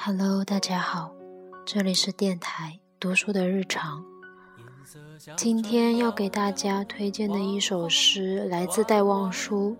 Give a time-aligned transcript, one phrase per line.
[0.00, 1.12] Hello，大家好，
[1.66, 4.04] 这里是电台读书的日常。
[5.36, 9.76] 今天要给大家推荐的一首诗来自戴望舒。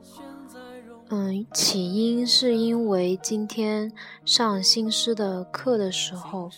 [1.11, 3.93] 嗯，起因是因为今天
[4.25, 6.51] 上新诗的课的时候，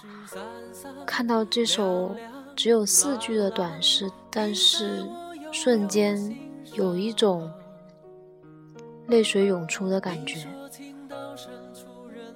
[1.07, 2.17] 看到这首
[2.57, 5.05] 只有四句的短诗，但是
[5.53, 6.35] 瞬间
[6.73, 7.53] 有一种
[9.07, 10.49] 泪水涌出的感觉。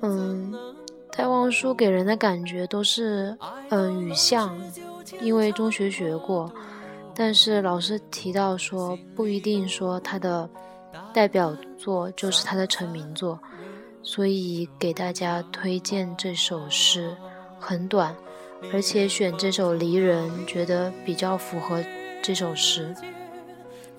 [0.02, 0.52] 嗯。
[1.16, 3.36] 戴望舒给人的感觉都是，
[3.68, 4.58] 嗯，雨巷，
[5.20, 6.52] 因为中学学过，
[7.14, 10.48] 但是老师提到说不一定说他的
[11.12, 13.38] 代表作就是他的成名作，
[14.02, 17.16] 所以给大家推荐这首诗，
[17.60, 18.14] 很短，
[18.72, 21.80] 而且选这首《离人》觉得比较符合
[22.22, 22.92] 这首诗，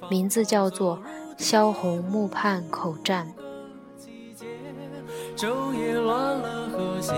[0.09, 0.97] 名字叫做
[1.37, 3.25] 《萧红木畔口站》。
[5.35, 7.13] 昼夜乱了和谐，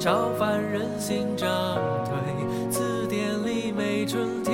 [0.00, 1.48] 超凡人心涨
[2.04, 4.52] 退，字典里没春天。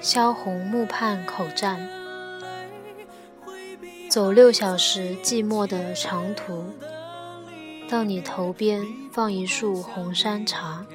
[0.00, 1.86] 萧红木畔口站，
[4.08, 6.64] 走六小时寂寞的长途，
[7.86, 10.86] 到你头边放一束红山茶，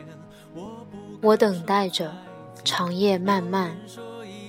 [1.22, 2.12] 我等待着，
[2.64, 3.78] 长夜漫漫。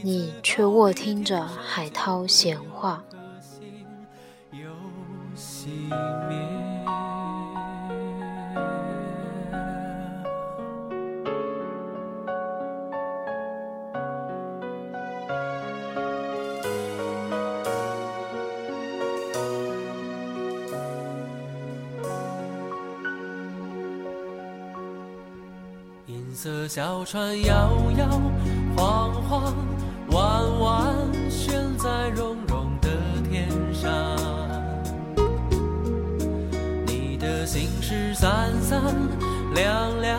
[0.07, 3.03] 你却卧听着海涛闲话。
[26.06, 28.21] 银色小船摇摇
[28.77, 29.96] 晃晃。
[30.16, 30.97] 弯弯
[31.28, 32.88] 悬在绒绒的
[33.28, 33.93] 天上，
[36.87, 38.81] 你的心事三三
[39.55, 40.19] 两两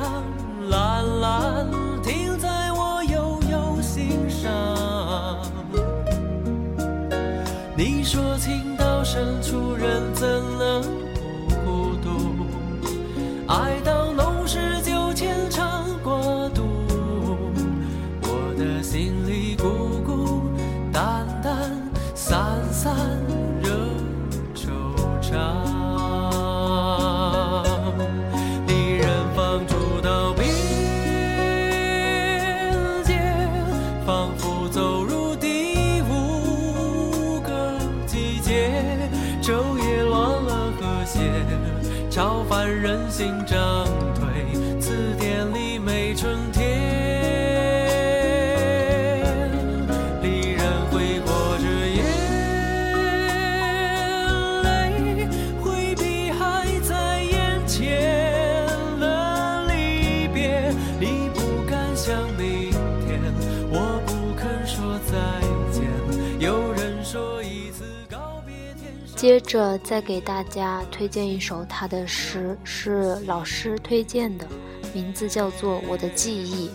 [0.69, 1.71] 蓝蓝，
[2.03, 4.47] 停在我悠悠心上。
[7.75, 10.27] 你说情到深处人怎
[10.59, 10.83] 能
[11.15, 12.45] 不孤独？
[13.47, 13.96] 爱到
[40.01, 41.19] 乱了和谐，
[42.09, 43.85] 超凡人心长
[44.15, 46.56] 退，词典里没春天。
[69.17, 74.47] 接着再给大家推荐一首他的诗，是老师推荐的，
[74.93, 76.69] 名字叫做《我的记忆》。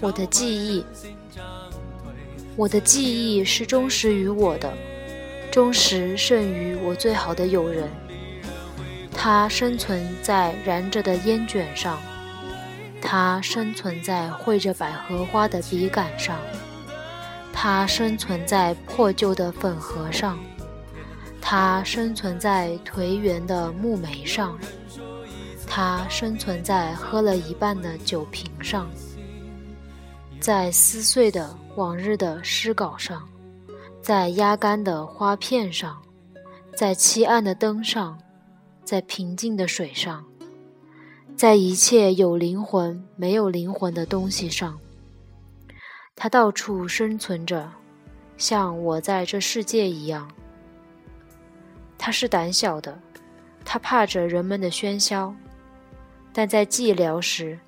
[0.00, 0.84] 我的记忆，
[2.56, 4.76] 我的记忆是忠实于我的，
[5.52, 7.88] 忠实胜于我最好的友人。
[9.22, 11.98] 它生存在燃着的烟卷上，
[13.02, 16.38] 它生存在绘着百合花的笔杆上，
[17.52, 20.38] 它生存在破旧的粉盒上，
[21.38, 24.58] 它生存在颓垣的木梅上，
[25.66, 28.88] 它生存在喝了一半的酒瓶上，
[30.40, 33.28] 在撕碎的往日的诗稿上，
[34.00, 36.00] 在压干的花片上，
[36.74, 38.18] 在漆暗的灯上。
[38.84, 40.24] 在平静的水上，
[41.36, 44.78] 在一切有灵魂、没有灵魂的东西上，
[46.16, 47.70] 它到处生存着，
[48.36, 50.30] 像我在这世界一样。
[51.96, 52.98] 它是胆小的，
[53.64, 55.34] 它怕着人们的喧嚣，
[56.32, 57.58] 但在寂寥时，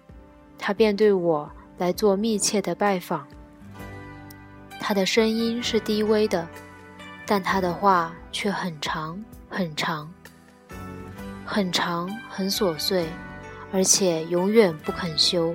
[0.58, 3.26] 它便对我来做密切的拜访。
[4.80, 6.48] 它的声音是低微的，
[7.26, 10.12] 但它的话却很长很长。
[11.54, 13.06] 很长，很琐碎，
[13.74, 15.54] 而且永远不肯休。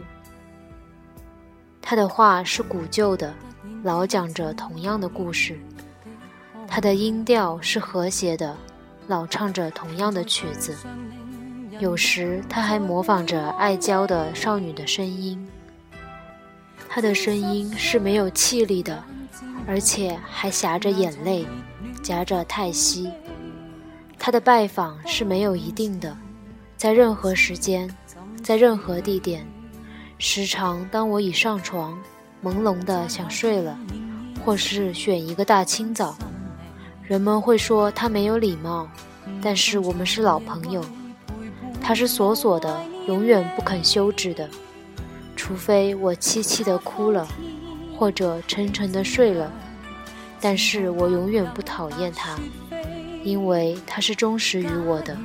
[1.81, 3.33] 他的话是古旧的，
[3.81, 5.59] 老讲着同样的故事。
[6.67, 8.55] 他的音调是和谐的，
[9.07, 10.75] 老唱着同样的曲子，
[11.79, 15.49] 有时他还模仿着爱娇的少女的声音。
[16.87, 19.03] 他的声音是没有气力的，
[19.65, 21.47] 而且还夹着眼泪，
[22.03, 23.11] 夹着叹息。
[24.19, 26.15] 他的拜访是没有一定的，
[26.75, 27.89] 在任何时间，
[28.43, 29.45] 在任何地点。
[30.17, 31.97] 时常当我已上床，
[32.43, 33.77] 朦胧的想睡了，
[34.43, 36.17] 或是选一个大清早。
[37.03, 38.87] 人们会说他没有礼貌，
[39.41, 40.83] 但是我们是老朋友。
[41.79, 44.49] 他是锁锁的，永远不肯休止的，
[45.35, 47.25] 除非我凄凄的哭了，
[47.97, 49.49] 或者沉沉的睡了。
[50.41, 52.37] 但是我永远不讨厌他，
[53.27, 55.17] 因为他是忠实于我的。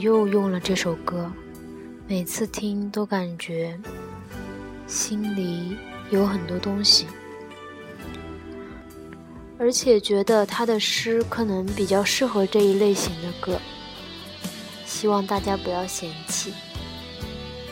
[0.00, 1.30] 又用了这首歌，
[2.06, 3.78] 每次听都感觉
[4.86, 5.76] 心里
[6.10, 7.06] 有很多东西，
[9.58, 13.60] 而且觉得他的诗可能比较适合这一类型的歌，
[14.84, 16.52] 希望大家不要嫌弃。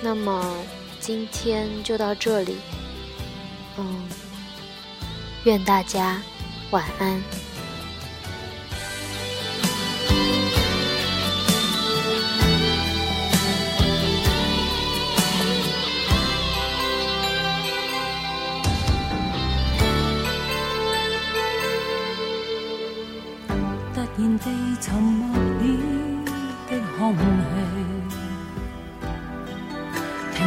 [0.02, 0.56] 那么
[1.00, 2.56] 今天就到这里，
[3.78, 4.02] 嗯，
[5.44, 6.20] 愿大家
[6.70, 7.43] 晚安。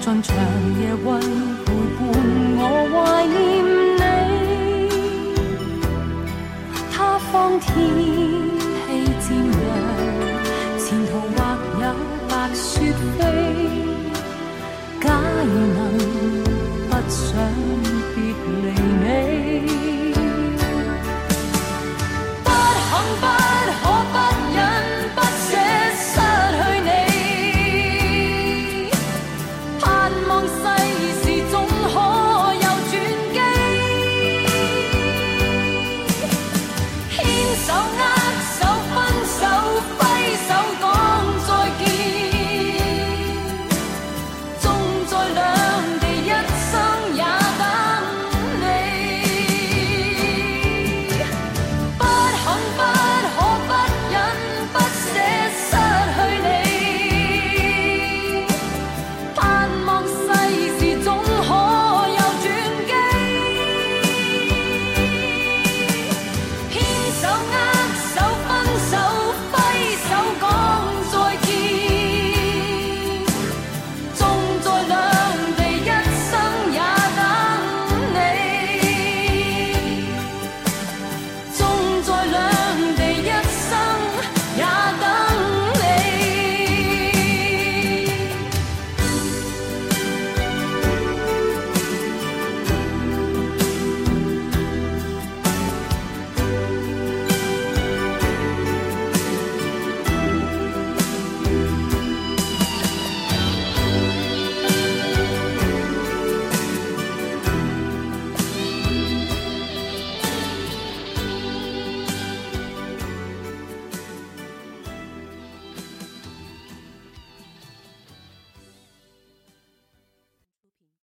[0.00, 0.34] 尽长
[0.80, 1.06] 夜为
[1.66, 1.68] 陪
[1.98, 2.00] 伴
[2.56, 2.62] 我
[2.92, 2.96] 怀
[3.26, 3.36] 念
[3.98, 4.00] 你，
[6.92, 6.96] 他
[7.30, 7.66] 方天
[8.80, 8.88] 气
[9.20, 9.60] 渐凉，
[10.78, 11.36] 前途或
[11.82, 11.84] 有
[12.28, 12.64] 白雪
[13.18, 13.20] 飞。
[15.00, 15.04] 假
[15.44, 15.78] 如能
[16.88, 17.20] 不想
[18.14, 18.16] 别
[18.62, 18.66] 离
[19.02, 19.06] 你，
[22.44, 22.46] 不
[22.88, 22.90] 肯
[23.20, 23.24] 不。